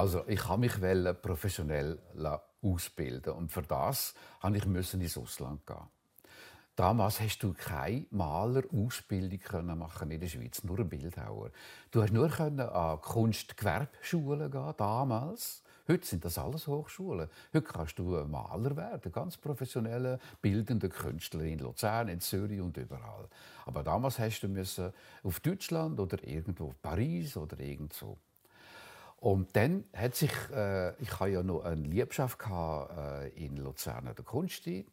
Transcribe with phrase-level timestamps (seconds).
[0.00, 0.80] Also ich habe mich
[1.20, 1.98] professionell
[2.62, 5.76] ausbilden und für das habe ich ins Ausland gehen.
[6.74, 11.50] Damals hast du keine Malerausbildung machen in der Schweiz, nur ein Bildhauer.
[11.90, 15.62] Du hast nur an Kunstgewerbschulen gehen damals.
[15.86, 17.28] Heute sind das alles Hochschulen.
[17.52, 23.28] Heute kannst du Maler werden, ganz professionelle, bildende Künstler in Luzern, in Zürich und überall.
[23.66, 28.16] Aber damals hast du müssen auf Deutschland oder irgendwo Paris oder irgendwo.
[29.20, 34.06] Und dann hat sich, äh, ich hatte ja noch eine Liebschaft gehabt, äh, in Luzern
[34.06, 34.86] der Kunststadt,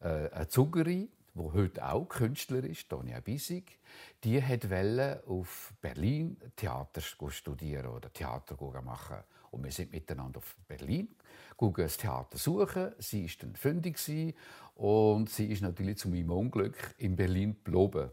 [0.00, 3.78] äh, eine Zuckerin, die heute auch Künstler ist, Tonia Bisig,
[4.24, 9.18] die wollte auf Berlin Theater studieren oder Theater machen.
[9.52, 11.14] Und wir sind miteinander auf Berlin,
[11.56, 12.92] gucken das Theater suchen.
[12.98, 14.34] Sie war dann fündig
[14.74, 18.10] und sie ist natürlich zu meinem Unglück in Berlin geblieben.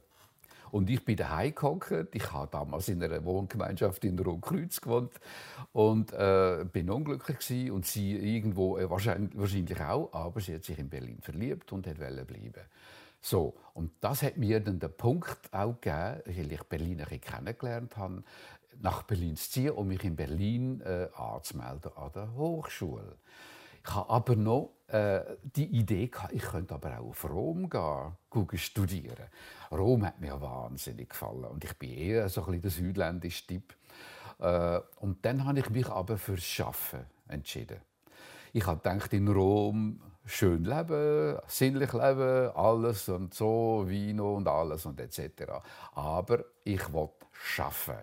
[0.72, 2.16] Und ich bin daheim gehockt.
[2.16, 5.14] Ich habe damals in einer Wohngemeinschaft in Rotkreuz gewohnt
[5.74, 7.72] und äh, bin unglücklich gewesen.
[7.72, 11.88] und sie irgendwo äh, wahrscheinlich, wahrscheinlich auch, aber sie hat sich in Berlin verliebt und
[11.88, 12.66] wollte bleiben.
[13.22, 18.24] So, und das hat mir dann den Punkt auch gegeben, weil ich Berlin kennengelernt habe,
[18.82, 23.18] nach Berlin zu ziehen und mich in Berlin äh, anzumelden an der Hochschule.
[23.84, 28.58] Ich habe aber noch äh, die Idee gehabt, ich könnte aber auch auf Rom gehen,
[28.58, 29.28] studieren.
[29.72, 33.76] Rom hat mir wahnsinnig gefallen und ich bin eher so ein bisschen der südländische Typ.
[34.40, 37.82] Äh, und dann habe ich mich aber fürs Schaffen entschieden.
[38.54, 44.86] Ich habe gedacht, in Rom schön leben, sinnlich leben, alles und so, Vino und alles
[44.86, 45.44] und etc.
[45.94, 47.98] Aber ich wollte schaffen.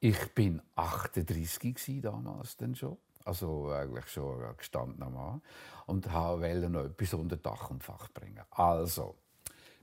[0.00, 5.42] Ich bin 38 damals dann schon, also eigentlich schon ein gestandener Mann
[5.86, 8.42] und wollte noch etwas unter Dach und Fach bringen.
[8.50, 9.16] Also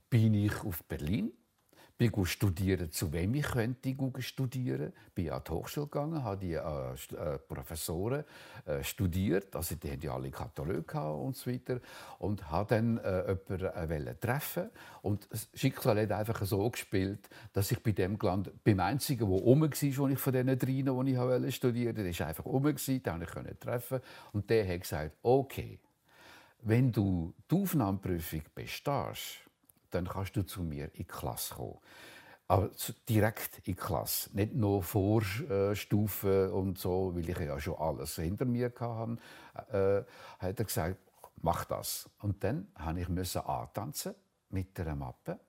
[0.09, 1.31] bin ich auf Berlin
[1.97, 4.93] bin studieren, zu wem ich könnte studieren.
[5.15, 8.23] Bin an die Hochschule gegangen, habe die äh, äh, Professoren
[8.65, 11.79] äh, studiert, also die haben ja alle Katalog und so weiter.
[12.19, 14.69] Und habe dann äh, jemanden äh, treffen.
[15.01, 19.39] Und das Schicksal hat einfach so gespielt, dass ich bei dem gelandet, beim einzigen, der
[19.39, 23.01] rum war, als ich von diesen dreien, die ich studieren, der ist einfach rum gewesen,
[23.01, 24.01] den konnte ich treffen.
[24.33, 25.79] Und der hat gesagt, okay,
[26.61, 29.46] wenn du die Aufnahmeprüfung bestehst,
[29.97, 31.79] dann kannst du zu mir in die Klasse kommen.
[32.49, 32.69] Aber
[33.09, 38.45] direkt in die Klasse, nicht nur Vorstufen und so, weil ich ja schon alles hinter
[38.45, 39.17] mir hatte,
[39.71, 40.03] äh,
[40.39, 40.97] hat er gesagt,
[41.41, 42.09] mach das.
[42.21, 42.67] Und dann
[43.09, 44.15] musste ich antanzen
[44.49, 45.39] mit einer Mappe.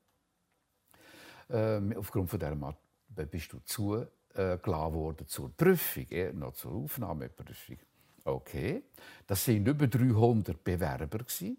[1.49, 7.79] Äh, aufgrund von dieser Mappe bist du zugelassen worden zur Prüfung, eher noch zur Aufnahmeprüfung.
[8.25, 8.83] Okay,
[9.27, 11.19] das waren über 300 Bewerber.
[11.19, 11.57] Gewesen.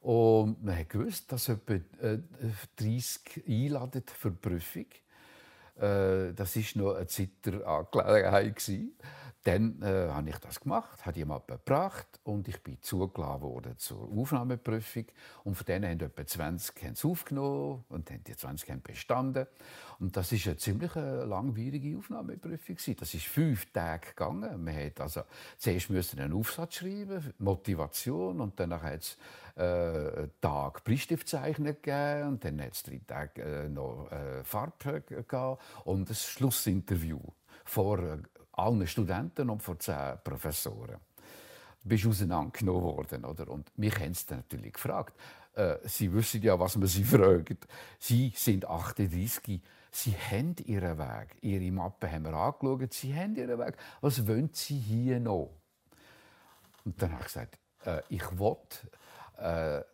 [0.00, 1.78] Und man hat gewusst, dass etwa
[2.76, 4.86] 30 äh, einladen für die Prüfung.
[5.76, 8.70] Äh, das war noch eine Zeit der Angelegenheit.
[9.44, 14.10] Dann äh, habe ich das gemacht, habe jemand gebracht und ich bin zugelassen worden zur
[14.10, 15.06] Aufnahmeprüfung.
[15.44, 19.46] Und von denen haben etwa 20 haben es aufgenommen und die 20 haben bestanden.
[19.98, 22.76] Und das ist eine ziemlich äh, langwierige Aufnahmeprüfung.
[22.98, 24.62] Das ist fünf Tage gegangen.
[24.62, 25.22] Man hat also
[25.56, 29.16] zuerst müssen einen Aufsatz schreiben, Motivation, und dann hat es
[29.56, 35.00] äh, einen Tag Bleistiftzeichnung gegeben und dann hat es drei Tage äh, noch äh, Farbe
[35.00, 37.20] gegeben und ein Schlussinterview
[37.64, 38.18] vor
[38.60, 40.96] allen Studenten und vor zehn Professoren.
[41.82, 43.24] Du bist auseinandergenommen worden.
[43.24, 43.48] Oder?
[43.48, 45.18] Und mich haben sie natürlich gefragt.
[45.54, 47.66] Äh, sie wissen ja, was man sie fragt.
[47.98, 49.60] Sie sind 38.
[49.90, 51.36] Sie haben ihren Weg.
[51.40, 52.92] Ihre Mappe haben wir angeschaut.
[52.92, 53.76] Sie haben ihren Weg.
[54.00, 55.50] Was wollen Sie hier noch?
[56.84, 58.56] Und dann habe ich gesagt, äh, ich will
[59.38, 59.84] äh, einen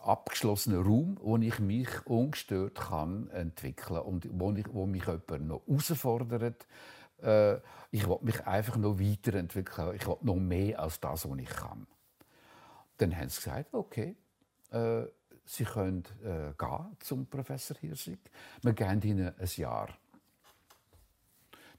[0.00, 5.62] abgeschlossenen Raum, wo ich mich ungestört kann entwickeln und wo, ich, wo mich jemand noch
[5.66, 6.66] herausfordert,
[7.22, 7.54] äh,
[7.90, 9.94] ich will mich einfach noch weiterentwickeln.
[9.94, 11.86] Ich will noch mehr als das, was ich kann.
[12.98, 14.16] Dann haben sie gesagt, okay,
[14.70, 15.04] äh,
[15.46, 18.18] Sie können äh, gehen zum Professor Hirsig.
[18.62, 19.88] Wir geben Ihnen ein Jahr.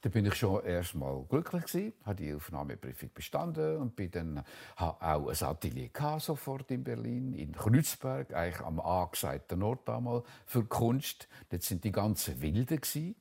[0.01, 4.43] Da bin ich schon erstmal glücklich gewesen, habe die Aufnahmeprüfung bestanden und bin dann
[4.75, 5.89] habe auch ein Atelier
[6.19, 11.27] sofort in Berlin, in Kreuzberg, eigentlich am angesagten Ort damals für Kunst.
[11.49, 13.15] Dort sind die ganzen Wilden gewesen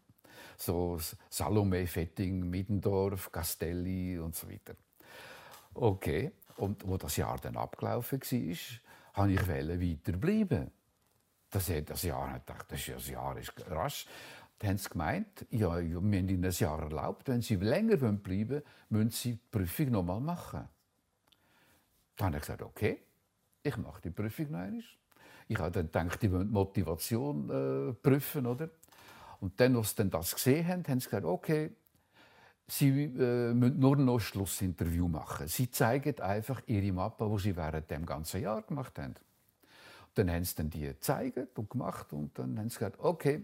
[0.57, 0.99] so
[1.29, 4.75] Salome, Fetting, Middendorf, Castelli und so weiter.
[5.75, 10.71] Okay, und wo das Jahr dann abgelaufen war, wollte ich weiterbleiben.
[11.51, 14.07] Das, das Jahr, ich dachte, das Jahr ist rasch.
[14.59, 18.51] Dann haben sie gemeint, ja, wir haben ihnen ein Jahr erlaubt, wenn sie länger bleiben
[18.51, 20.69] wollen, müssen sie die Prüfung noch mal machen.
[22.17, 23.03] Dann habe ich gesagt, okay,
[23.63, 24.83] ich mache die Prüfung noch einmal.
[25.49, 28.71] Ich habe dann gedacht, die wollen Motivation äh, prüfen, oder?
[29.45, 31.71] Und dann, als sie das gesehen haben, haben sie gesagt, okay,
[32.67, 35.49] Sie äh, müssen nur noch ein Schlussinterview machen.
[35.49, 39.17] Sie zeigen einfach ihre Mappe, die sie während dem ganzen Jahr gemacht haben.
[40.15, 43.43] Dann haben sie dann die gezeigt und gemacht und dann haben sie gesagt, okay,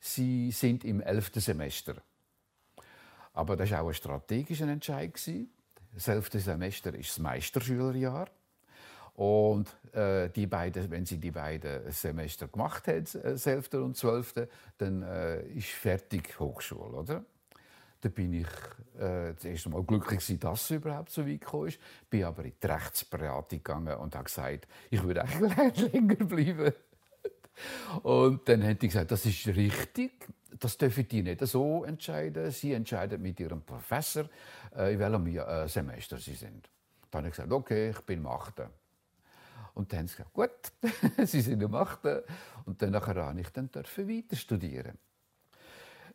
[0.00, 1.94] sie sind im elften Semester.
[3.32, 5.12] Aber das war auch ein strategischer Entscheid.
[5.94, 8.28] Das elfte Semester ist das Meisterschülerjahr.
[9.20, 13.74] Und äh, die beiden, wenn sie die beiden Semester gemacht hat, äh, das 11.
[13.74, 17.24] und 12., dann äh, ist fertig Hochschule, oder?
[18.00, 18.46] Da bin ich
[18.98, 21.78] äh, das erste Mal glücklich, dass es überhaupt so weit gekommen ist.
[22.08, 26.72] Bin aber in die Rechtsberatung gegangen und habe gesagt, ich würde eigentlich länger bleiben.
[28.02, 30.12] Und dann haben die gesagt, das ist richtig,
[30.58, 32.50] das dürfen die nicht so entscheiden.
[32.52, 34.24] Sie entscheiden mit ihrem Professor,
[34.74, 36.70] äh, in welchem äh, Semester sie sind.
[37.10, 38.62] Dann habe ich gesagt, okay, ich bin im 8.
[39.80, 42.00] Und dann haben sie gesagt, gut, sie sind im 8.
[42.66, 44.98] Und dann durfte ich dann weiter studieren.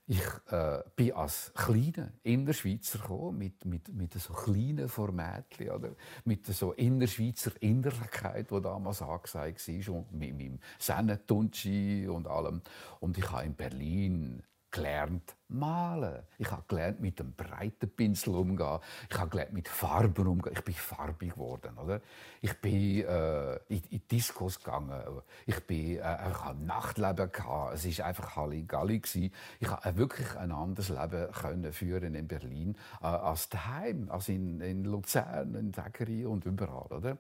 [0.06, 0.22] Ich
[0.52, 5.96] äh, bin als kleiner Innerschweizer gekommen, mit, mit, mit so kleinen Formatchen, oder?
[6.26, 12.62] mit so Innerschweizer Innerlichkeit, die damals angesagt war, und mit meinem Sennentunschi und allem.
[13.00, 14.44] Und ich habe in Berlin
[14.76, 16.24] gelernt malen.
[16.38, 18.80] Ich habe gelernt mit einem breiten Pinsel umgehen.
[19.10, 20.54] Ich habe gelernt mit Farben umgehen.
[20.54, 22.02] Ich bin farbig geworden, oder?
[22.42, 25.02] Ich bin äh, in, in Discos gegangen.
[25.46, 27.76] Ich bin äh, ich habe Nachtleben gehabt.
[27.76, 29.32] Es ist einfach Halligalli gewesen.
[29.60, 34.60] Ich habe wirklich ein anderes Leben können führen in Berlin äh, als daheim, als in,
[34.60, 37.18] in Luzern, in Zägeri und überall, oder?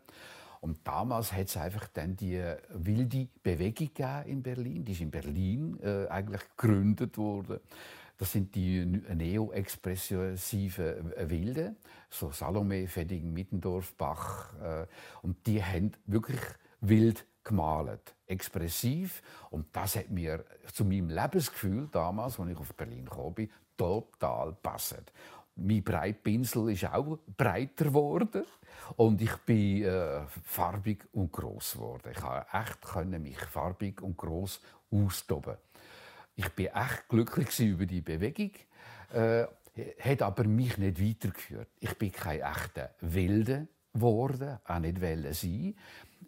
[0.61, 3.89] Und damals hat es einfach dann die wilde Bewegung
[4.25, 4.85] in Berlin.
[4.85, 7.59] Die ist in Berlin äh, eigentlich gegründet worden.
[8.17, 11.75] Das sind die neo-expressiven Wilden,
[12.09, 14.53] so Salome, Fedding, Mittendorf, Bach.
[14.61, 14.87] Äh,
[15.21, 16.39] und die haben wirklich
[16.79, 19.21] wild gemalt, expressiv.
[19.49, 23.35] Und das hat mir zu meinem Lebensgefühl damals, als ich auf Berlin kam,
[23.77, 25.11] total gepasst.
[25.55, 28.45] Mein Breitpinsel ist auch breiter geworden.
[28.97, 32.11] Und ich bin äh, farbig und groß geworden.
[32.11, 34.61] Ich konnte echt können mich farbig und groß
[34.91, 35.55] austoben.
[36.35, 38.51] Ich bin echt glücklich über die Bewegung.
[39.13, 39.45] Äh,
[39.99, 41.69] hat aber mich nicht weitergeführt.
[41.79, 45.75] Ich bin kein echter Wilde geworden, auch nicht wollen sein.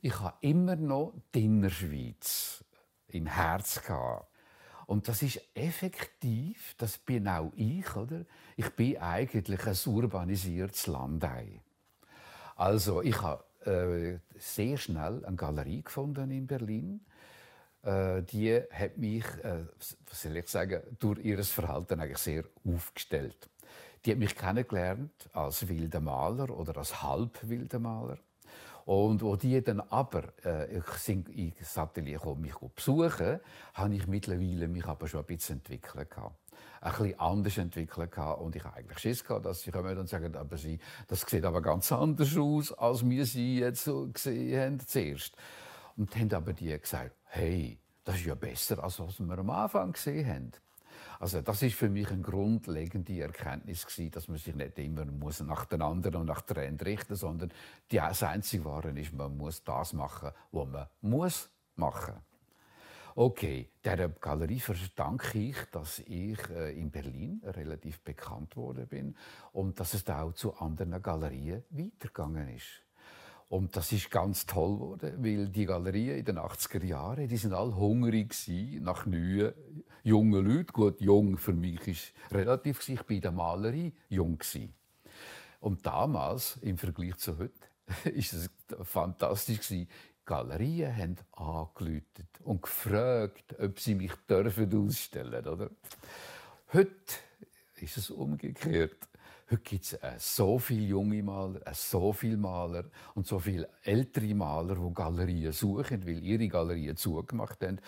[0.01, 2.63] Ich habe immer noch die Innerschweiz
[3.09, 4.27] im Herz gehabt.
[4.87, 8.25] Und das ist effektiv, das bin auch ich, oder?
[8.55, 11.61] Ich bin eigentlich ein urbanisiertes Landei.
[12.55, 17.01] Also ich habe äh, sehr schnell eine Galerie gefunden in Berlin.
[17.83, 23.49] Äh, die hat mich, äh, was soll ich sagen, durch ihr Verhalten eigentlich sehr aufgestellt.
[24.05, 28.19] Die hat mich kennengelernt als wilder Maler oder als halbwilder Maler.
[28.87, 33.41] Und wo die dann aber äh, ich ins Atelier kommen, mich besuchen,
[33.73, 36.37] habe ich mittlerweile mich aber schon ein bisschen entwickelt gehabt
[36.79, 38.39] ein bisschen anders entwickelt gehabt.
[38.39, 41.43] Und ich habe eigentlich Schiss gehabt, dass sie kommen und sagen, aber sie, das sieht
[41.43, 45.35] aber ganz anders aus, als wir sie jetzt so gesehen haben zuerst.
[45.97, 49.91] Und haben aber die gesagt, hey, das ist ja besser, als was wir am Anfang
[49.91, 50.51] gesehen haben.
[51.19, 55.39] Also das ist für mich eine grundlegende Erkenntnis gewesen, dass man sich nicht immer muss
[55.39, 57.51] nach den anderen und nach Trend richten, sondern
[57.91, 62.15] die einzige Ware ist, man muss das machen, was man muss machen.
[63.15, 69.15] Okay, der Galerie verdanke ich, dass ich äh, in Berlin relativ bekannt worden bin
[69.53, 72.86] und dass es da auch zu anderen Galerien weitergegangen ist.
[73.49, 77.53] Und das ist ganz toll geworden, weil die Galerien in den 80er Jahren, die sind
[77.53, 78.35] alle hungrig
[78.81, 79.53] nach neuen
[80.03, 80.73] jungen Leuten.
[80.73, 84.39] Gut, jung für mich ist relativ ich bin in der Malerei jung
[85.61, 87.53] Und damals im Vergleich zu heute
[88.09, 88.49] ist es
[88.83, 89.87] fantastisch
[90.25, 95.69] Galerien haben angerufen und gefragt, ob sie mich dürfen ausstellen dürfen.
[96.73, 96.91] Heute
[97.77, 99.07] ist es umgekehrt.
[99.49, 102.83] Heute gibt es äh, so viele junge Maler, äh, so viele Maler
[103.15, 107.79] und so viele ältere Maler, die Galerien suchen, weil ihre Galerien zugemacht haben.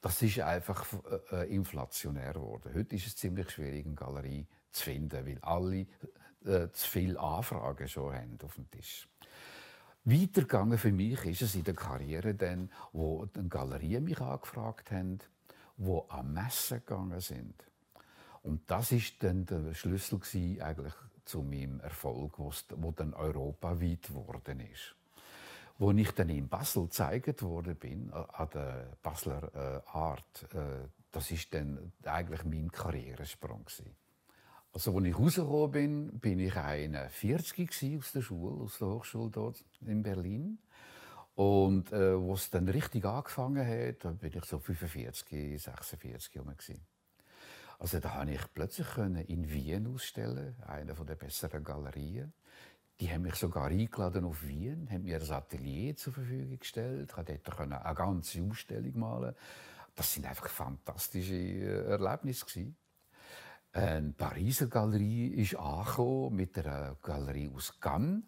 [0.00, 0.84] Das ist einfach
[1.30, 2.72] äh, inflationär geworden.
[2.74, 5.86] Heute ist es ziemlich schwierig, eine Galerie zu finden, weil alle
[6.44, 9.08] äh, zu viele Anfragen schon haben auf dem Tisch.
[10.02, 15.20] Weitergegangen für mich ist es in der Karriere dann, wo die Galerien mich angefragt haben,
[15.76, 17.54] wo am Messen gegangen sind.
[18.44, 20.20] Und das ist dann der Schlüssel
[20.60, 20.92] eigentlich
[21.24, 24.94] zu meinem Erfolg, wo dann europaweit geworden ist.
[25.78, 31.30] Wo ich dann in Basel gezeigt worden bin, an der Basler äh, Art, äh, das
[31.30, 33.96] ist dann eigentlich mein Karrieresprung gewesen.
[34.74, 39.64] Also, als ich rausgekommen bin, bin ich 41 aus der Schule, aus der Hochschule dort
[39.86, 40.58] in Berlin.
[41.34, 46.54] Und äh, wo es dann richtig angefangen hat, bin ich so 45, 46 herum.
[47.78, 48.86] Also da habe ich plötzlich
[49.28, 52.32] in Wien ausstellen, einer der besseren Galerien.
[53.00, 57.14] Die haben mich sogar eingeladen auf Wien, haben mir ein Atelier zur Verfügung gestellt, ich
[57.14, 59.34] konnte dort eine ganze Ausstellung malen.
[59.94, 62.74] Das sind einfach fantastische äh, Erlebnisse
[63.72, 68.22] Eine Pariser Galerie ist angekommen mit einer Galerie aus Cannes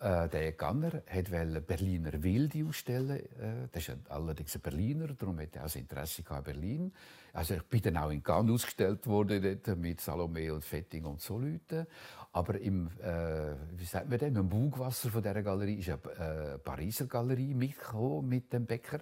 [0.00, 3.18] äh, der Ganner wollte Berliner Wilde ausstellen.
[3.18, 6.92] Äh, das ist allerdings ein Berliner, darum hat er auch Interesse an Berlin.
[7.32, 11.38] Also ich bin dann auch in Cannes ausgestellt worden, mit Salome und Fetting und so
[11.38, 11.86] Leuten.
[12.32, 16.58] Aber im, äh, wie sagt man denn, im Bugwasser von dieser Galerie ist eine äh,
[16.58, 19.00] Pariser Galerie mitgekommen mit dem Bäcker,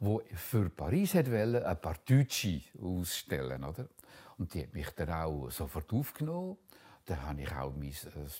[0.00, 3.88] wo für Paris wollte ein Partucci ausstellen, oder?
[4.38, 6.56] Und die hat mich dann auch sofort aufgenommen
[7.08, 7.94] da hatte ich auch mein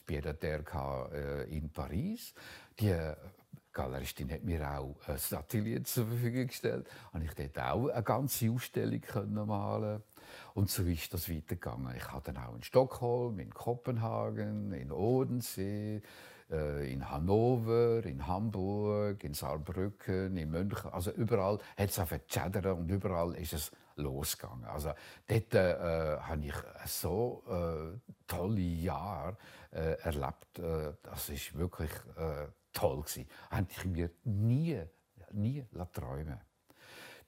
[0.05, 2.35] Pied äh, in Paris.
[2.79, 2.95] Die
[3.73, 6.87] Galeristin hat mir auch ein Atelier zur Verfügung gestellt.
[7.13, 9.01] Und ich dort auch eine ganze Ausstellung
[9.47, 10.03] malen
[10.55, 11.97] Und so ist das weitergegangen.
[11.97, 16.01] Ich hatte dann auch in Stockholm, in Kopenhagen, in Odensee, äh,
[16.51, 20.91] in Hannover, in Hamburg, in Saarbrücken, in München.
[20.91, 24.65] Also überall hat es auf und überall ist es losgegangen.
[24.65, 24.93] Also
[25.27, 26.55] dort äh, habe ich
[26.87, 29.37] so äh, tolle Jahre
[29.73, 30.59] äh, erlebt.
[30.59, 33.27] Äh, das ist wirklich äh, toll gewesen.
[33.51, 34.81] Hätte ich mir nie,
[35.33, 36.41] nie träumen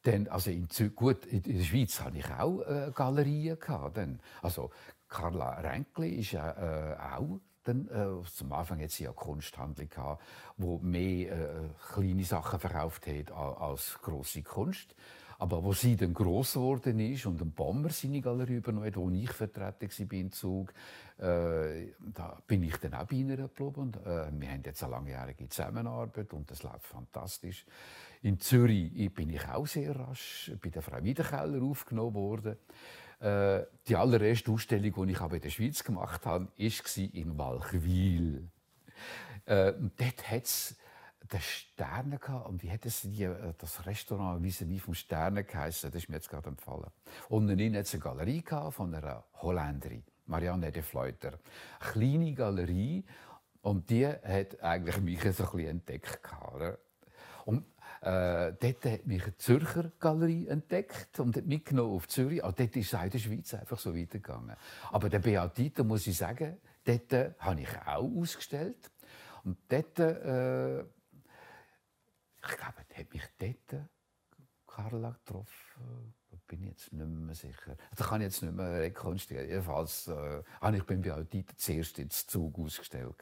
[0.06, 3.98] denn also in, gut, in der Schweiz hatte ich auch äh, Galerien gehabt.
[4.40, 4.70] Also
[5.08, 10.22] Carla Renkli ist ja äh, auch dann, äh, zum Anfang sie ja Kunsthandlung gehabt,
[10.56, 14.94] wo mehr äh, kleine Sachen verkauft hat als große Kunst.
[15.38, 19.32] Aber wo sie dann gross geworden ist und ein Bomber seine Galerie übernommen wo ich
[19.32, 20.74] vertreten war im Zug,
[21.16, 23.74] äh, da bin ich dann auch bei ihnen geblieben.
[23.74, 27.64] Und, äh, wir haben jetzt eine langjährige Zusammenarbeit und das läuft fantastisch.
[28.22, 32.56] In Zürich bin ich auch sehr rasch bei der Frau Wiedekeller aufgenommen worden.
[33.18, 38.48] Äh, die allererste Ausstellung, die ich in der Schweiz gemacht habe, war in Walchwil.
[39.46, 40.76] Äh, dort hat es
[41.32, 42.18] den Sterne.
[42.44, 45.90] Und wie hat es die, äh, das Restaurant vis à vom Sterne geheißen?
[45.90, 46.90] Das ist mir jetzt gerade empfallen.
[47.28, 51.38] Und innen hat es eine Galerie von einer Holländerin, Marianne de Fleuter.
[51.80, 53.04] Eine kleine Galerie.
[53.62, 56.20] Und die hat eigentlich mich so ein bisschen entdeckt.
[58.00, 62.42] Äh, dort hat mich eine Zürcher Galerie entdeckt und hat mitgenommen auf Zürich.
[62.42, 64.56] Also dort ist es in der Schweiz einfach so weitergegangen.
[64.90, 68.90] Aber der Beatita, muss ich sagen, dort äh, habe ich auch ausgestellt.
[69.44, 70.80] Und dort äh,
[72.42, 73.86] ich glaube, hat mich dort
[74.66, 76.14] Carla getroffen.
[76.30, 77.76] Da bin ich jetzt nicht mehr sicher.
[77.96, 79.48] Das kann ich jetzt nicht mehr rekonstruieren.
[79.48, 83.16] Jedenfalls äh, habe ich beim Beaudit zuerst ins Zug ausgestellt.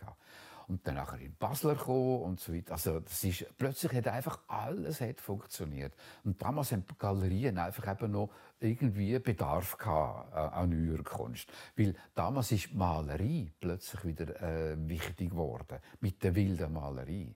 [0.68, 2.72] Und dann nachher in Basler gekommen und so weiter.
[2.72, 5.94] Also das ist, plötzlich hat einfach alles hat funktioniert.
[6.24, 11.50] Und damals haben die Galerien einfach eben noch irgendwie Bedarf gehabt, äh, an neuer Kunst.
[11.74, 15.78] Weil damals ist Malerei plötzlich wieder äh, wichtig geworden.
[16.00, 17.34] Mit der wilden Malerei.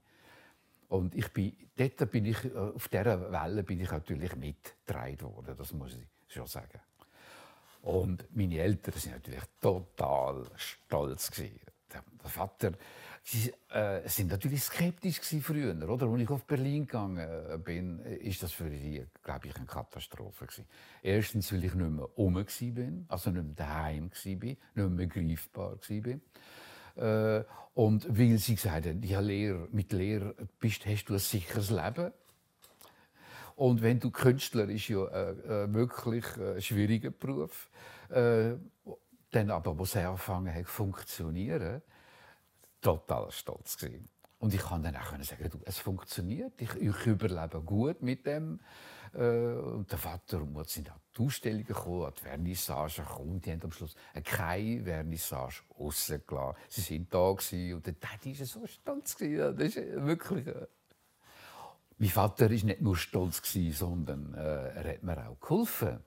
[0.89, 5.55] Und ich bin, dort bin ich, äh, auf dieser Welle bin ich natürlich mitgetragen worden,
[5.57, 6.79] das muss ich schon sagen.
[7.81, 11.59] Und meine Eltern sind natürlich total stolz gewesen.
[11.91, 12.71] Der Vater,
[13.23, 16.07] sie äh, sind natürlich skeptisch früher, oder?
[16.07, 20.45] Als ich auf Berlin gegangen äh, bin, ist das für sie, glaube ich, eine Katastrophe
[20.45, 20.65] gewesen.
[21.01, 22.45] Erstens, weil ich nicht mehr um war,
[23.07, 27.39] also nicht mehr daheim war, nicht mehr greifbar war.
[27.39, 31.69] Äh, und weil sie gesagt haben, ja, Lehrer, mit Lehrer bist, hast du ein sicheres
[31.69, 32.11] Leben.
[33.55, 37.69] Und wenn du Künstler ist ja äh, äh wirklich ein schwieriger Beruf.
[38.09, 38.55] Äh,
[39.31, 41.81] dann aber, wo sie angefangen hat funktionieren,
[42.83, 44.09] total stolz gewesen.
[44.39, 48.59] Und ich kann dann auch sagen, du, es funktioniert, ich, ich überlebe gut mit dem.
[49.13, 53.41] Äh, und der Vater und Mutter sind an die Ausstellungen gekommen, an die Vernissage gekommen.
[53.41, 56.57] Die haben am Schluss keine Vernissage rausgelassen.
[56.67, 59.15] Sie sind da gewesen, und der Daddy war so stolz.
[59.15, 59.57] Gewesen.
[59.57, 60.47] Das ist wirklich...
[60.47, 60.67] Äh
[61.99, 65.99] mein Vater war nicht nur stolz, sondern äh, er hat mir auch geholfen.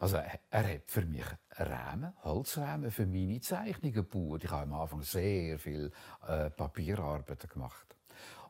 [0.00, 4.44] Also er hat für mich Rahmen, Holzrahmen für meine Zeichnungen gebaut.
[4.44, 5.90] Ich habe am Anfang sehr viel
[6.26, 7.94] äh, Papierarbeiten gemacht.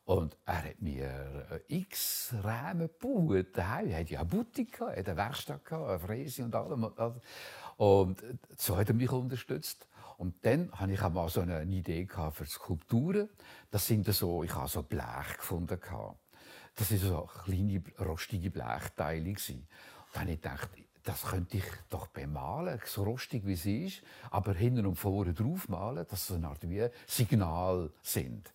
[0.05, 3.57] Und er hat mir äh, x Rahmen gebaut.
[3.57, 6.93] Er hat ja eine Boutique, eine Werkstatt, eine Fräse und allem.
[7.77, 8.23] Und
[8.57, 9.89] so hat er mich unterstützt.
[10.19, 13.29] Und dann hatte ich auch mal so eine Idee für Skulpturen.
[13.71, 15.79] Das sind so, ich habe so Blech gefunden.
[16.77, 19.31] Das waren so kleine, rostige Blechteile.
[19.31, 19.39] Und
[20.13, 20.71] dann habe ich gedacht,
[21.05, 26.07] das könnte ich doch bemalen, so rostig wie sie ist, aber hinten und vorne draufmalen,
[26.09, 28.53] dass so eine Art wie Signal sind.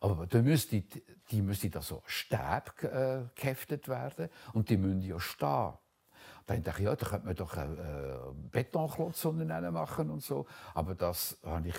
[0.00, 0.82] Aber dann müsste,
[1.30, 5.72] die müsste da so Stäbe äh, geheftet werden und die müssen ja stehen.
[6.46, 8.16] Dann dachte ich, ja, da könnte man doch einen äh,
[8.50, 10.46] Betonklotz machen und so.
[10.72, 11.74] Aber das habe ich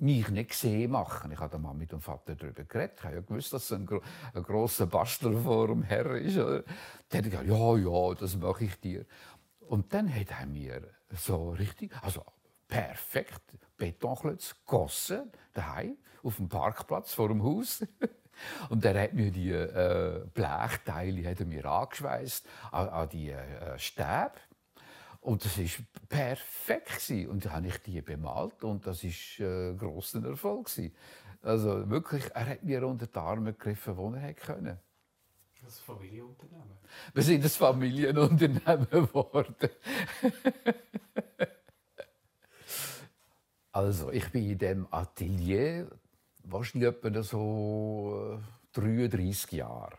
[0.00, 1.30] mich nicht gesehen machen.
[1.30, 2.94] Ich habe mal mit dem Vater darüber geredet.
[2.98, 4.00] Ich habe ja gewusst, dass es ein, gro
[4.34, 6.36] ein grosser Bastler vor dem Herr ist.
[6.36, 6.64] Dann habe
[7.12, 9.06] ich gesagt, ja, ja, das mache ich dir.
[9.68, 10.82] Und dann hat er mir
[11.14, 12.24] so richtig, also
[12.66, 13.42] perfekt
[13.76, 17.84] Betonklötze gegossen, daheim, auf dem Parkplatz vor dem Haus.
[18.68, 23.78] Und er hat mir die äh, Blechteile hat er mir angeschweißt an, an die äh,
[23.78, 24.32] Stäbe.
[25.20, 27.10] Und das war perfekt.
[27.28, 30.66] Und dann habe ich die bemalt und das war äh, grosser Erfolg.
[30.66, 30.94] Gewesen.
[31.42, 34.78] Also wirklich, er hat mir unter die Arme gegriffen, wo er konnte.
[35.68, 36.78] Das Familienunternehmen?
[37.12, 39.68] Wir sind ein Familienunternehmen geworden.
[43.72, 45.90] also, ich bin in dem Atelier
[46.44, 48.40] wahrscheinlich etwa so
[48.72, 49.98] 33 äh, Jahre.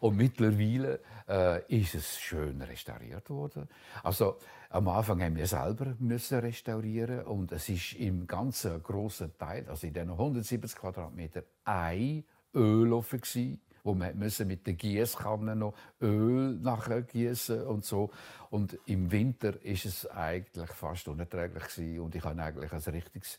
[0.00, 3.68] Und mittlerweile äh, ist es schön restauriert worden.
[4.02, 4.38] Also
[4.70, 9.86] am Anfang haben wir selber müssen restaurieren und es ist im ganzen großen Teil, also
[9.86, 16.58] in den 170 Quadratmeter, ein Ölofen gewesen, wo man müssen mit der Gießkanne noch Öl
[16.60, 18.10] nachher gießen und so.
[18.50, 22.00] Und im Winter ist es eigentlich fast unerträglich gewesen.
[22.00, 23.38] und ich habe eigentlich ein richtiges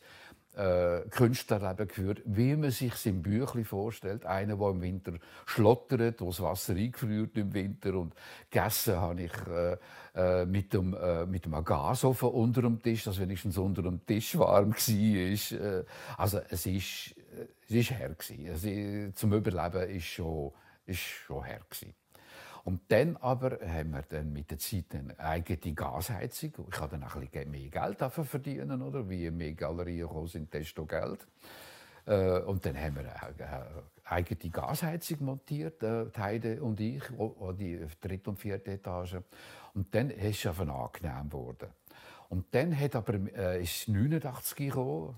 [0.56, 4.26] äh, Künstlerleben geführt, wie man sich im Büchli vorstellt.
[4.26, 5.14] Einer, der im Winter
[5.46, 8.14] schlottert, wo das Wasser eingefriert im Winter und
[8.50, 9.78] gegessen habe ich äh,
[10.16, 14.38] äh, mit, dem, äh, mit dem Gasofen unter dem Tisch, dass wenigstens unter dem Tisch
[14.38, 15.60] warm war.
[15.60, 15.84] Äh,
[16.18, 17.16] also es ist,
[17.68, 18.16] es ist her.
[18.50, 20.52] Also, zum Überleben ist schon,
[20.86, 21.62] ist schon her.
[22.66, 26.54] Und dann aber haben wir dann mit der Zeit eine eigene Gasheizung.
[26.72, 29.10] Ich habe dann ein bisschen mehr Geld verdienen, oder?
[29.10, 31.28] Wie mehr Galerien gekommen sind, desto Geld.
[32.06, 37.04] Äh, und dann haben wir eine eigene Gasheizung montiert, äh, Heide und ich,
[37.58, 39.18] die dritte und vierte Etage.
[39.74, 41.70] Und dann ist es einfach angenehm geworden.
[42.30, 45.16] Und dann hat aber, äh, ist 89 gekommen,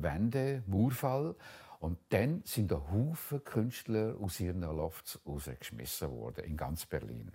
[0.00, 1.34] Wende, Mauerfall.
[1.80, 7.30] Und dann sind ein Haufen Künstler aus ihren Lofts rausgeschmissen worden, in ganz Berlin.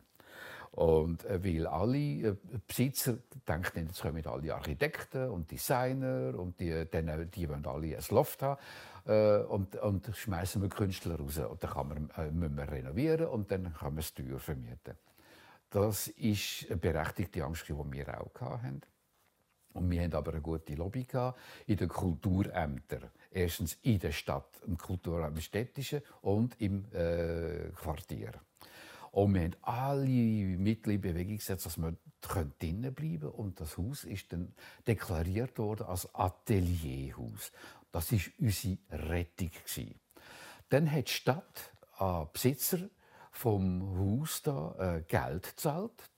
[0.72, 2.36] Und äh, weil alle äh,
[2.68, 8.04] Besitzer denken, jetzt kommen alle Architekten und Designer und die, dann, die wollen alle ein
[8.10, 8.60] Loft haben.
[9.06, 11.38] Äh, und, und schmeißen wir Künstler raus.
[11.38, 14.96] Und dann kann man, äh, müssen wir renovieren und dann kann man es teuer vermieten.
[15.70, 18.82] Das ist eine berechtigte Angst, die wir auch hatten.
[19.74, 21.06] Und wir haben aber eine gute Lobby
[21.66, 23.10] in den Kulturämtern.
[23.34, 28.32] Erstens in der Stadt, im Kulturamt städtischen und im äh, Quartier.
[29.12, 33.30] Und wir haben alle Mittel in Bewegung gesetzt, dass wir drinnen bleiben.
[33.30, 34.54] Und das Haus ist dann
[34.88, 37.52] deklariert worden als Atelierhaus.
[37.92, 39.52] Das war unsere Rettung.
[40.70, 42.90] Dann hat die Stadt an Besitzer
[43.32, 46.10] vom Haus da, äh, Geld gezahlt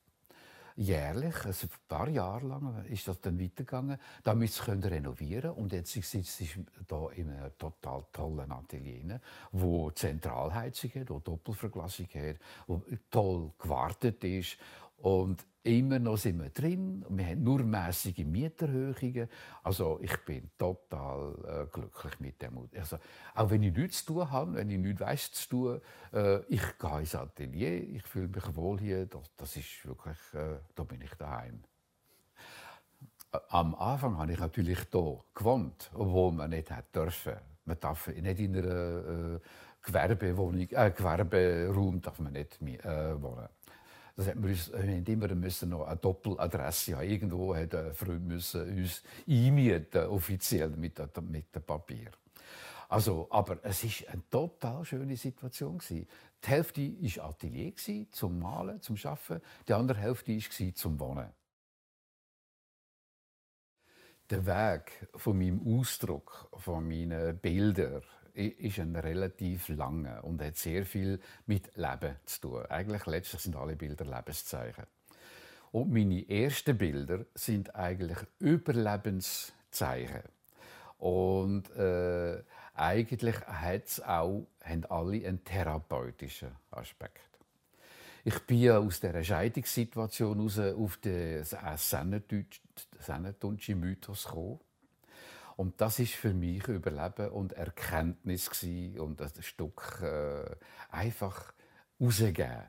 [0.76, 5.72] jährlich, also ein paar Jahre lang ist das dann weitergegangen, damit sie können renovieren und
[5.72, 6.50] jetzt sitzt sie
[6.88, 14.24] da in einem total tollen Atelier, wo Zentralheizung hat, wo Doppelverglasung hat, wo toll gewartet
[14.24, 14.58] ist
[14.98, 17.04] und immer noch sind wir drin.
[17.10, 19.28] Wir haben nur mäßige Mieterhöhungen.
[19.64, 22.70] Also ich bin total äh, glücklich mit dem.
[22.76, 22.98] Also,
[23.34, 25.82] auch wenn ich nichts zu tun habe, wenn ich nichts weiss zu tun,
[26.14, 29.06] äh, ich gehe ins Atelier, ich fühle mich wohl hier.
[29.08, 31.64] Das, das ist wirklich, äh, da bin ich daheim.
[33.50, 37.36] Am Anfang habe ich natürlich hier gewohnt, obwohl man nicht hat dürfen.
[37.66, 39.40] Man darf nicht in einer äh,
[39.82, 43.50] Gewerbewohnung, äh, Gewerberaum darf man nicht äh, wohnen.
[44.16, 47.10] Das hat wir uns, wir immer müssen noch eine Doppeladresse haben.
[47.10, 51.00] Irgendwo ein Freund müssen uns einmieten, offiziell mit,
[51.30, 52.12] mit dem Papier.
[52.88, 55.82] Also, aber es war eine total schöne Situation.
[55.90, 56.08] Die
[56.46, 57.74] Hälfte war Atelier
[58.12, 59.42] zum Malen, zum Arbeiten.
[59.68, 61.30] Die andere Hälfte war zum Wohnen.
[64.30, 68.02] Der Weg von meinem Ausdruck, von meinen Bildern,
[68.36, 72.66] ist ein relativ langer und hat sehr viel mit Leben zu tun.
[72.68, 74.86] Eigentlich letztlich sind alle Bilder Lebenszeichen.
[75.72, 80.24] Und meine ersten Bilder sind eigentlich Überlebenszeichen.
[80.98, 82.42] Und äh,
[82.74, 87.22] eigentlich hat's auch, haben alle einen therapeutischen Aspekt.
[88.24, 91.44] Ich bin aus dieser Scheidungssituation heraus auf den
[93.00, 94.60] Sennetunsche Mythos gekommen.
[95.56, 100.56] Und das ist für mich Überleben und Erkenntnis gewesen und ein Stück äh,
[100.92, 101.54] einfach
[102.00, 102.64] rausgeben,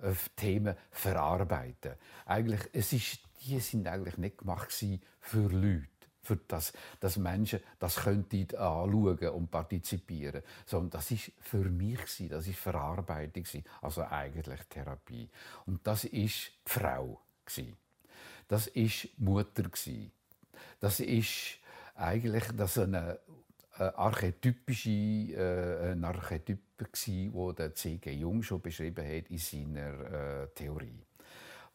[0.00, 1.94] äh, Themen verarbeiten.
[2.24, 4.72] Eigentlich, es ist, die sind eigentlich nicht gemacht
[5.20, 5.88] für Leute,
[6.22, 12.28] für das, dass Menschen das könnten anschauen und partizipieren, sondern das ist für mich gewesen,
[12.30, 15.28] das ist Verarbeitung gewesen, also eigentlich Therapie.
[15.66, 17.20] Und das ist die Frau
[18.48, 19.64] Das ist Mutter
[20.80, 21.58] Das ist
[21.94, 23.18] eigentlich das eine,
[23.74, 26.60] eine archetypische äh, ein Archetyp
[27.32, 28.12] wo der C.G.
[28.12, 31.06] Jung schon beschrieben hat in seiner äh, Theorie,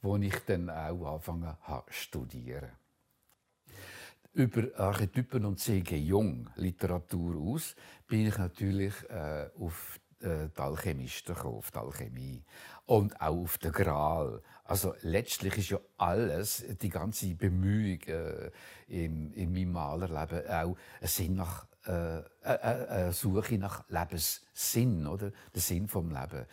[0.01, 2.71] wo ich dann auch angefangen habe studieren.
[4.33, 5.97] Über Archetypen und C.G.
[5.97, 7.75] Jung Literatur aus
[8.05, 12.43] bin ich natürlich äh, auf äh, die Alchemisten gekommen, auf die Alchemie
[12.85, 14.41] und auch auf den Gral.
[14.67, 18.51] Also letztlich ist ja alles, die ganze Bemühung äh,
[18.87, 25.31] in, in meinem Malerleben auch ein Sinn nach äh, eine Suche nach Lebenssinn, oder?
[25.55, 26.45] Der Sinn vom Leben.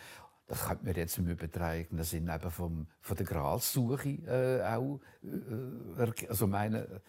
[0.46, 6.27] Das könnte man jetzt im übertragenen Sinn eben vom, von der Gralsuche äh, auch, äh,
[6.29, 7.00] also meine,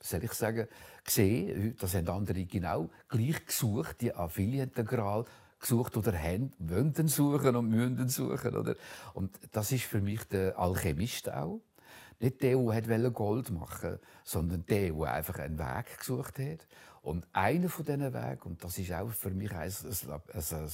[0.00, 0.66] soll ich sagen,
[1.04, 1.76] gesehen.
[1.78, 4.00] Das haben andere genau gleich gesucht.
[4.00, 5.24] Die den Gral
[5.60, 8.56] gesucht oder haben, wollen suchen und müssen suchen.
[8.56, 8.74] Oder?
[9.14, 11.60] Und das ist für mich der Alchemist auch.
[12.18, 16.66] Nicht der, der Gold machen sondern der, der einfach einen Weg gesucht hat.
[17.02, 20.70] Und einer von diesen Wegen, und das ist auch für mich ein, ein, ein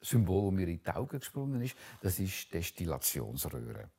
[0.00, 3.90] Symbol, das mir in die Augen gesprungen ist, das ist Destillationsröhre.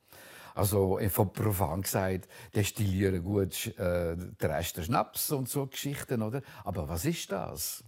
[0.55, 6.41] Also von profan gesagt, destillieren gut äh, der Rest der Schnaps und so Geschichten, oder?
[6.63, 7.83] Aber was ist das?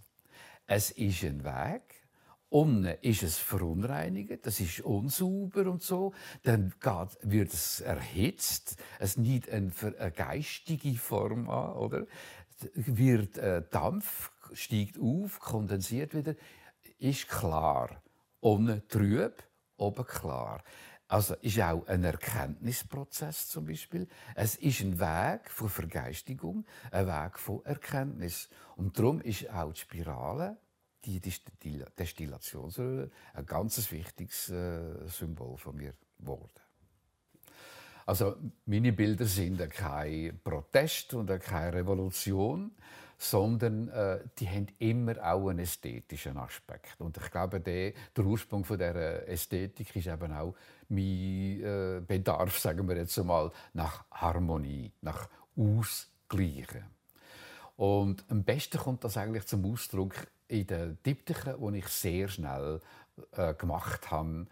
[0.66, 1.82] Es ist ein Weg,
[2.48, 6.14] Unten ist es verunreinigt, das ist unsauber und so.
[6.44, 6.72] Dann
[7.22, 8.76] wird es erhitzt.
[9.00, 12.06] Es nimmt eine, eine geistige Form an, oder?
[12.74, 16.34] Wird äh, Dampf steigt auf, kondensiert wieder,
[16.98, 18.02] ist klar.
[18.40, 19.42] Unten trüb,
[19.76, 20.62] oben klar.
[21.08, 24.08] Also ist auch ein Erkenntnisprozess zum Beispiel.
[24.34, 28.48] Es ist ein Weg von Vergeistigung, ein Weg von Erkenntnis.
[28.76, 30.58] Und darum ist auch die Spirale
[31.06, 31.20] die
[31.98, 36.50] Destillationsröhre ein ganz wichtiges äh, Symbol von mir geworden.
[38.06, 42.70] Also meine Bilder sind kein Protest und keine Revolution,
[43.18, 47.00] sondern äh, die haben immer auch einen ästhetischen Aspekt.
[47.00, 50.54] Und ich glaube, der, der Ursprung von der Ästhetik ist eben auch
[50.88, 56.84] mein äh, Bedarf, sagen wir jetzt einmal, nach Harmonie, nach Ausgleichen.
[57.76, 60.14] Und am besten kommt das eigentlich zum Ausdruck
[60.48, 62.80] in den Diptychen, die ich sehr schnell
[63.32, 64.46] äh, gemacht habe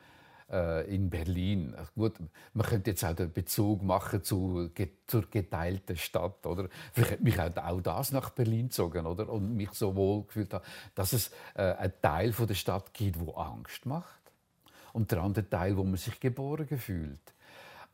[0.50, 1.74] äh, in Berlin.
[1.94, 2.14] Gut,
[2.52, 4.70] man könnte jetzt auch den Bezug machen zu,
[5.06, 6.68] zur geteilten Stadt, oder?
[6.92, 9.28] Vielleicht hat mich auch das nach Berlin gezogen, oder?
[9.28, 10.54] Und mich so wohl gefühlt
[10.94, 14.20] dass es äh, einen Teil von der Stadt gibt, wo Angst macht,
[14.92, 17.33] und der andere Teil, wo man sich geborgen fühlt.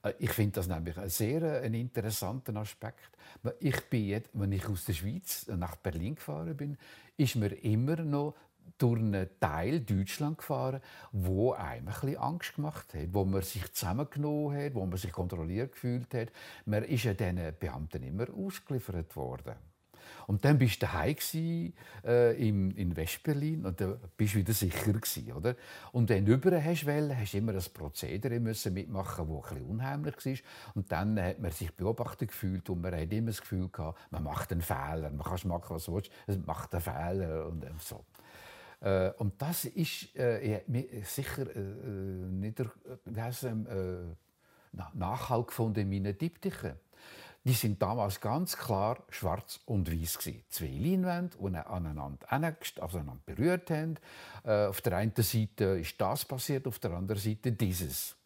[0.03, 3.17] Äh, ich finde das nämlich einen sehr äh, einen interessanten Aspekt.
[3.61, 6.77] Ich bin jetzt, wenn ich aus der Schweiz nach Berlin gefahren bin,
[7.17, 8.35] ist mir immer noch
[8.79, 10.81] durch einen Teil Deutschland gefahren,
[11.13, 15.13] wo einem ein bisschen Angst gemacht hat, wo man sich zusammengenommen hat, wo man sich
[15.13, 16.29] kontrolliert gefühlt hat.
[16.65, 19.55] Man ist ja diesen Beamten immer ausgeliefert worden.
[20.27, 21.73] Und dann bist du daheim
[22.05, 25.57] äh, in, in Westberlin und dann bist du wieder sicher gewesen, oder?
[25.93, 29.67] Und wenn du über hast wollen, hast du immer ein Prozedere müssen mitmachen, das bisschen
[29.67, 30.37] unheimlich war.
[30.75, 34.23] Und dann hat man sich beobachtet gefühlt und man hat immer das Gefühl gehabt, man
[34.23, 38.05] macht einen Fehler, man kann machen, was man will, man macht einen Fehler und so.
[38.81, 40.63] Äh, und das ist äh,
[41.05, 42.71] sicher äh, nicht der,
[43.07, 44.15] äh,
[44.95, 46.75] Nachhalt gefunden in meinen Diptychen
[47.45, 50.19] die sind damals ganz klar schwarz und weiß
[50.51, 52.27] Zwei Leinwände, die aneinander,
[52.81, 53.97] also berührt haben.
[54.45, 58.17] Äh, auf der einen Seite ist das passiert, auf der anderen Seite dieses.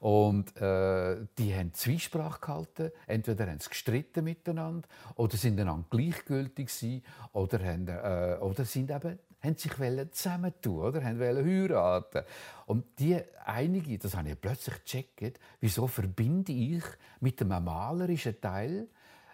[0.00, 2.92] Und äh, die haben Zwiesprache gehalten.
[3.06, 8.90] Entweder haben sie gestritten miteinander oder sind einander gleichgültig gewesen, oder, haben, äh, oder sind
[8.90, 9.72] eben haben sich
[10.12, 11.04] zusammentun, oder?
[11.04, 12.24] Haben heiraten.
[12.66, 16.84] Und die einige, das habe ich plötzlich gecheckt, wieso verbinde ich
[17.20, 18.88] mit dem malerischen Teil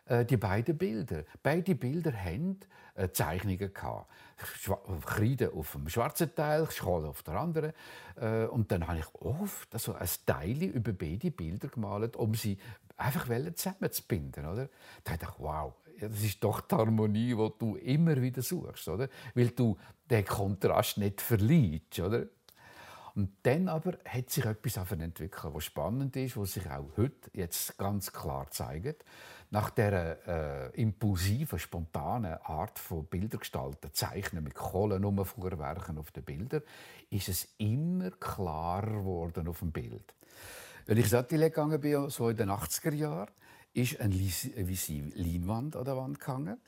[0.07, 1.25] äh, die beiden Bilder.
[1.43, 2.61] Beide Bilder haben
[2.95, 4.11] äh, Zeichnungen gehabt.
[5.07, 7.73] Kreide auf dem schwarzen Teil, Schale auf der anderen.
[8.17, 12.59] Äh, und dann habe ich oft also ein Teil über beide Bilder gemalt, um sie
[12.97, 14.45] einfach zusammenzubinden.
[14.45, 14.69] Da
[15.05, 19.09] dachte ich, wow, das ist doch die Harmonie, die du immer wieder suchst, oder?
[19.35, 19.77] Weil du
[20.11, 22.27] den Kontrast nicht verlierst, oder?
[23.15, 27.79] Und dann aber hat sich etwas entwickelt, was spannend ist, was sich auch heute jetzt
[27.79, 29.05] ganz klar zeigt.
[29.51, 36.63] Nach der äh, impulsiven, spontanen Art von Bildergestalten, Zeichnen mit Kohlenummerfuhrwerken auf den Bildern,
[37.11, 40.13] ist es immer klarer geworden auf dem Bild.
[40.87, 43.31] Wenn ich ins gegangen bin, so in den 80er Jahren,
[43.75, 46.59] ist eine Leinwand an der Wand gehangen.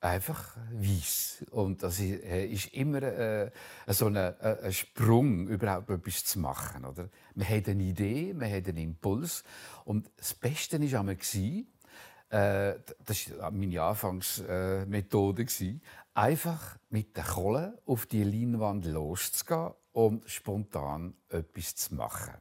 [0.00, 1.44] einfach weiß.
[1.50, 3.50] Und das äh, ist immer äh,
[3.88, 6.84] so ein, äh, ein Sprung, überhaupt etwas zu machen.
[6.84, 7.08] Oder?
[7.34, 9.44] Man hat eine Idee, man hat einen Impuls.
[9.84, 11.16] Und das Beste war einmal,
[12.30, 15.80] äh, das war meine Anfangsmethode, äh,
[16.14, 22.34] einfach mit der Kohle auf die Leinwand loszugehen und spontan etwas zu machen.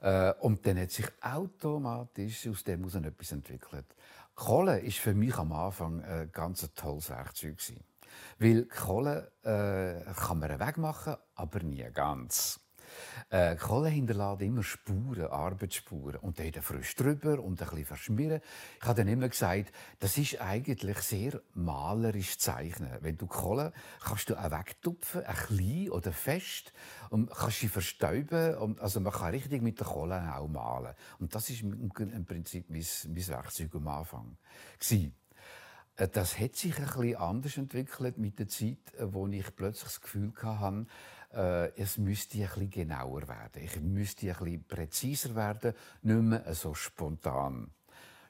[0.00, 3.86] Äh, und dann hat sich automatisch aus dem heraus etwas entwickelt.
[4.34, 7.56] Kohle ist für mich am Anfang ein ganz tolles Werkzeug.
[8.38, 12.60] Weil Kohle äh, kann man wegmachen, aber nie ganz.
[13.30, 16.20] Äh, Kohle hinterlässt immer Spuren, Arbeitsspuren.
[16.20, 18.40] Und dann frisch drüber und ein bisschen verschmieren.
[18.80, 22.90] Ich habe dann immer gesagt, das ist eigentlich sehr malerisch zeichnen.
[23.00, 26.72] Wenn du Kohle kannst du auch wegtupfen, ein klein oder fest,
[27.10, 28.56] und kannst sie verstäuben.
[28.56, 30.94] Und, also man kann richtig mit der Kohle auch malen.
[31.18, 34.36] Und das ist im Prinzip mein, mein Werkzeug am Anfang.
[34.78, 35.14] Gewesen.
[35.96, 39.84] Äh, das hat sich ein bisschen anders entwickelt mit der Zeit, äh, wo ich plötzlich
[39.84, 40.86] das Gefühl hatte,
[41.32, 43.62] äh, es müsste ein bisschen genauer werden.
[43.62, 47.70] Ich müsste ein bisschen präziser werden, nicht mehr so spontan.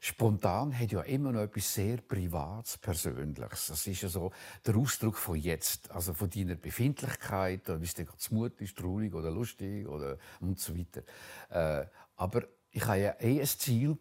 [0.00, 3.66] Spontan hat ja immer noch etwas sehr Privates, Persönliches.
[3.66, 4.30] Das ist ja so
[4.64, 9.30] der Ausdruck von jetzt, also von deiner Befindlichkeit, wie es dir zumut ist, traurig oder
[9.30, 11.02] lustig oder und so weiter.
[11.50, 13.98] Äh, aber ich hatte ja eh ein Ziel,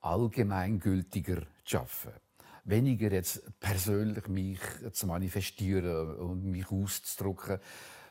[0.00, 2.20] allgemeingültiger zu arbeiten
[2.68, 4.60] weniger jetzt persönlich mich
[4.92, 7.58] zu manifestieren und mich auszudrücken,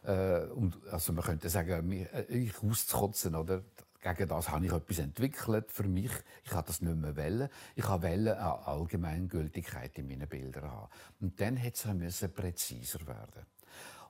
[0.08, 3.64] äh, und, also man könnte sagen, äh, ich auszukotzen, oder?
[4.00, 6.12] Gegen das habe ich etwas entwickelt für mich.
[6.46, 7.50] Ich habe das nicht mehr wollen.
[7.76, 10.90] Ich habe eine Allgemeingültigkeit in meinen Bildern haben.
[11.20, 13.46] Und dann musste es präziser werden.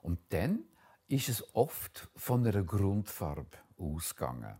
[0.02, 0.64] Und dann
[1.08, 4.56] ist es oft von einer Grundfarbe ausgegangen.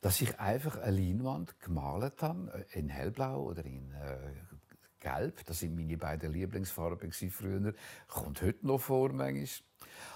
[0.00, 4.32] Dass ich einfach eine Leinwand gemalt habe, äh, in hellblau oder in äh,
[5.00, 5.44] gelb.
[5.44, 7.74] Das sind meine beiden Lieblingsfarben früher.
[8.06, 9.67] Kommt heute noch vor, manchmal.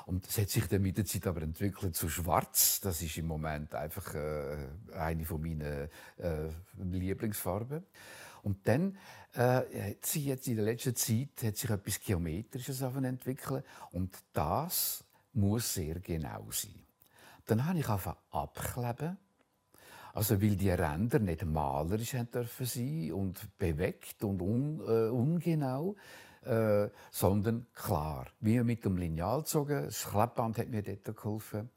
[0.06, 2.80] Und das hat sich dann mit der Zeit aber entwickelt zu schwarz.
[2.80, 4.56] Das ist im Moment einfach äh,
[4.94, 6.48] eine von meinen äh,
[6.78, 7.84] Lieblingsfarben.
[8.42, 8.98] Und dann
[9.34, 9.40] äh,
[9.90, 13.64] hat sich jetzt in der letzten Zeit hat sich etwas Geometrisches entwickelt.
[13.92, 16.74] Und das muss sehr genau sein.
[17.46, 19.16] Dann habe ich einfach abkleben.
[20.14, 25.96] Also, weil die Ränder nicht malerisch sein dürfen und bewegt und un, äh, ungenau,
[26.44, 28.26] äh, sondern klar.
[28.40, 29.84] Wie mit dem Lineal gezogen.
[29.84, 31.70] Das Klappband hat mir dort geholfen.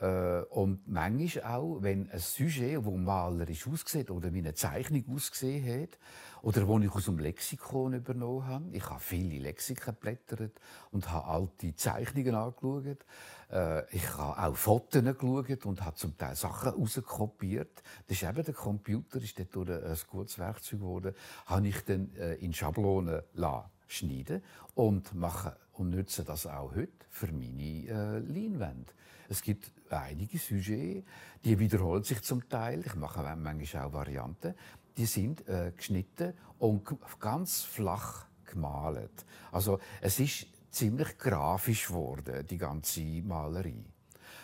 [0.00, 5.82] Äh, und manchmal auch, wenn ein Sujet, das malerisch aussieht oder wie eine Zeichnung ausgesehen
[5.82, 5.98] hat,
[6.42, 8.64] oder wo ich aus dem Lexikon übernommen habe.
[8.72, 10.58] Ich habe viele Lexika geblättert
[10.90, 13.04] und habe alte Zeichnungen angeschaut.
[13.50, 17.82] Äh, ich habe auch Fotos geschaut und habe zum Teil Sachen rauskopiert.
[18.06, 21.14] Das ist eben der Computer, ist dort ein gutes Werkzeug geworden.
[21.44, 24.42] Habe ich dann äh, in Schablonen lassen schneiden
[24.74, 28.92] und mache und nutze das auch heute für meine äh, Leinwände.
[29.28, 31.06] Es gibt einige Sujets,
[31.44, 32.82] die wiederholen sich zum Teil.
[32.84, 34.54] Ich mache manchmal auch Varianten.
[34.96, 36.82] Die sind äh, geschnitten und
[37.18, 39.24] ganz flach gemalt.
[39.52, 43.84] Also es ist ziemlich grafisch geworden, die ganze Malerei.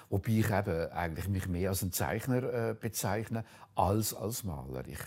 [0.09, 4.87] Wobei ich eben eigentlich mich mehr als ein Zeichner äh, bezeichne als als Maler.
[4.87, 5.01] Ich,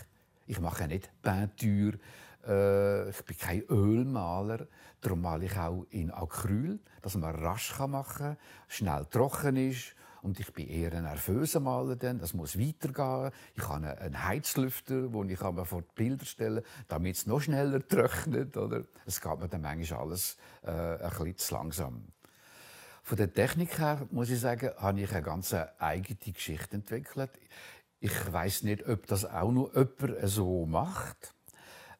[0.46, 1.98] ich mache nicht Peinture
[2.46, 4.66] äh, ich bin kein Ölmaler,
[5.00, 8.36] darum male ich auch in Acryl, dass man rasch machen kann,
[8.68, 9.94] schnell trocken ist.
[10.22, 12.18] Und ich bin eher ein nervöser Maler, dann.
[12.18, 13.32] das muss weitergehen.
[13.54, 17.86] Ich habe einen Heizlüfter, den ich vor die Bilder stellen kann, damit es noch schneller
[17.86, 18.54] trocknet.
[19.06, 22.04] Es geht mir dann manchmal alles äh, ein bisschen zu langsam.
[23.02, 27.30] Von der Technik her, muss ich sagen, habe ich eine ganz eigene Geschichte entwickelt.
[27.98, 31.34] Ich weiß nicht, ob das auch noch jemand so macht.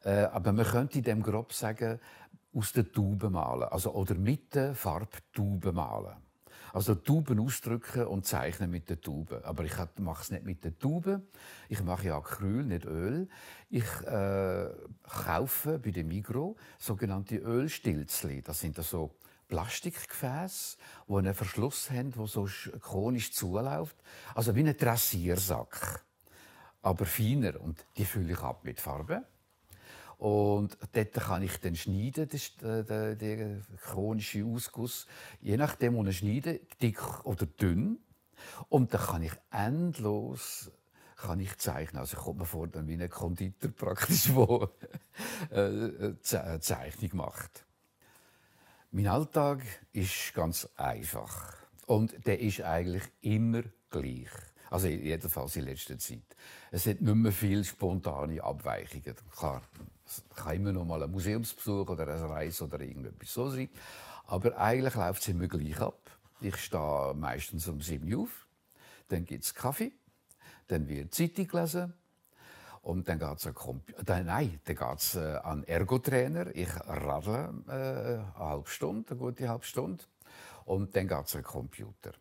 [0.03, 1.99] Äh, aber man könnte dem grob sagen,
[2.53, 3.69] aus der Tube malen.
[3.69, 6.15] Also, oder mit der Farbtube malen.
[6.73, 9.41] Also Tuben ausdrücken und zeichnen mit der Tube.
[9.43, 11.21] Aber ich mache es nicht mit der Tube.
[11.67, 13.27] Ich mache ja Acryl, nicht Öl.
[13.69, 14.69] Ich äh,
[15.03, 18.41] kaufe bei dem Migro sogenannte Ölstilzli.
[18.41, 19.15] Das sind so
[19.49, 20.77] Plastikgefäße,
[21.09, 22.47] die einen Verschluss haben, der so
[22.79, 23.97] chronisch zuläuft.
[24.33, 26.05] Also wie ein Dressiersack.
[26.81, 27.59] Aber feiner.
[27.59, 29.25] Und die fülle ich ab mit Farbe.
[30.21, 35.07] Und dort kann ich dann schneiden, das ist der, der, der chronische Ausguss.
[35.39, 37.97] Je nachdem, wo ich schneide, dick oder dünn.
[38.69, 40.69] Und dann kann ich endlos
[41.17, 41.99] kann ich zeichnen.
[41.99, 44.69] Also ich komme mir vor, dann wie ein Konditor praktisch, der
[45.49, 47.65] äh, eine Zeichnung macht.
[48.91, 51.55] Mein Alltag ist ganz einfach.
[51.87, 54.29] Und der ist eigentlich immer gleich.
[54.69, 56.35] Also jedenfalls in letzter Zeit.
[56.69, 59.15] Es sind nicht mehr viele spontane Abweichungen.
[59.35, 59.63] Klar,
[60.35, 63.69] kann immer noch mal ein Museumsbesuch oder eine Reise oder irgendetwas so sein.
[64.25, 65.99] Aber eigentlich läuft es immer gleich ab.
[66.39, 68.47] Ich stehe meistens um 7 Uhr auf,
[69.09, 69.91] dann gibt es Kaffee,
[70.67, 71.93] dann wird Zeitung gelesen,
[72.83, 73.81] und dann geht es an,
[74.25, 76.55] nein, dann äh, Ergotrainer.
[76.55, 80.03] Ich radle äh, eine halbe Stunde, eine gute halbe Stunde.
[80.65, 82.13] Und dann geht es an Computer.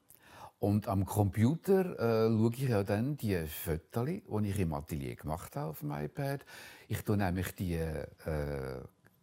[0.60, 5.56] Und am Computer äh, schaue ich ja dann die Fotos, die ich im Atelier gemacht
[5.56, 6.44] habe auf dem iPad.
[6.86, 8.06] Ich tue nämlich die äh,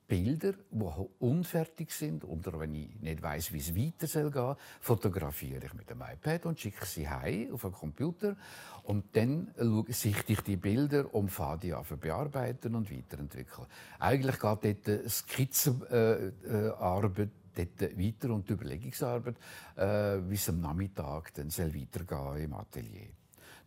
[0.07, 0.85] Bilder, die
[1.19, 5.89] unfertig sind oder wenn ich nicht weiß, wie es weiter soll gehen, fotografiere ich mit
[5.89, 8.35] dem iPad und schicke sie heim auf den Computer
[8.83, 9.53] und dann
[9.89, 13.67] sichte ich die Bilder und fange die an bearbeiten und weiterentwickeln.
[13.99, 19.35] Eigentlich geht dort Skizzenarbeit äh, dort weiter und die Überlegungsarbeit,
[19.77, 23.09] äh, es am Nachmittag dann soll weitergehen im Atelier.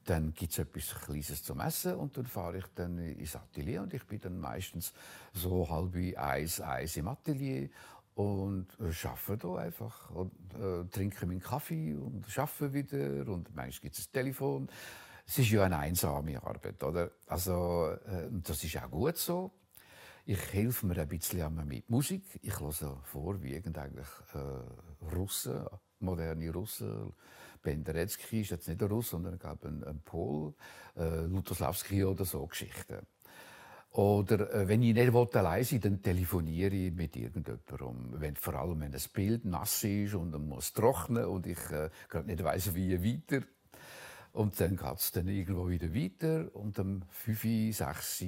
[0.05, 3.92] Dann gibt es etwas Kleines zum Essen und dann fahre ich dann ins Atelier und
[3.92, 4.92] ich bin dann meistens
[5.35, 7.68] so halb eins, eins im Atelier
[8.14, 13.81] und äh, arbeite da einfach und äh, trinke meinen Kaffee und arbeite wieder und manchmal
[13.83, 14.68] gibt es ein Telefon.
[15.26, 17.11] Es ist ja eine einsame Arbeit, oder?
[17.26, 19.53] Also, äh, das ist auch gut so.
[20.30, 22.22] Ich helfe mir ein bisschen mit Musik.
[22.42, 25.66] Ich höre vorwiegend eigentlich äh, Russen,
[25.98, 27.12] moderne Russen,
[27.60, 30.54] Penderecki ist jetzt nicht ein Russ, sondern ich glaube ein, ein Pol,
[30.96, 33.04] äh, Lutoslawski oder so Geschichten.
[33.90, 38.20] Oder äh, wenn ich nicht allein sein dann telefoniere ich mit irgendjemandem.
[38.20, 41.90] Wenn, vor allem, wenn das Bild nass ist und man muss trocknen und ich äh,
[42.08, 43.44] gerade nicht weiss, wie weiter.
[44.32, 46.54] Und dann geht es dann irgendwo wieder weiter.
[46.54, 48.18] Und um 5, 6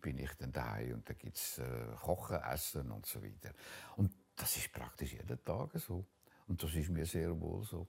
[0.00, 1.64] bin ich dann daheim und dann gibt es äh,
[2.00, 3.52] Kochen, Essen und so weiter.
[3.96, 6.04] Und das ist praktisch jeden Tag so.
[6.46, 7.88] Und das ist mir sehr wohl so.